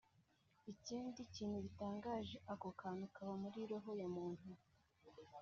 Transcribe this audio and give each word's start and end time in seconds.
Ikindi 0.71 1.19
kintu 1.35 1.57
gitangaje 1.65 2.35
aka 2.53 2.69
kantu 2.81 3.05
kaba 3.15 3.33
muri 3.41 3.59
roho 3.71 3.89
ya 4.01 4.07
muntu 4.15 4.49